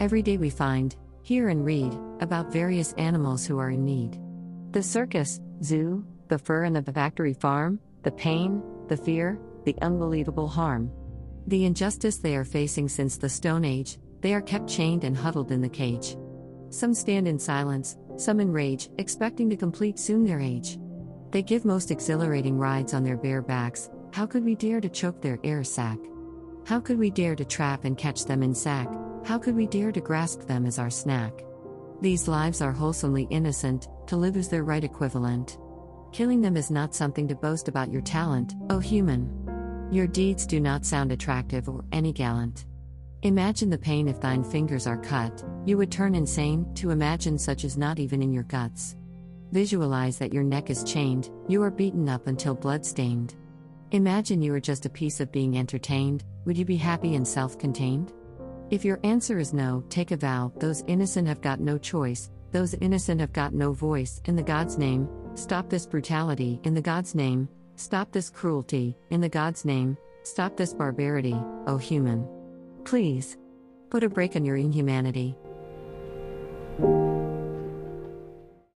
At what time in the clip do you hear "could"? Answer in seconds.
24.26-24.44, 26.78-26.98, 29.36-29.54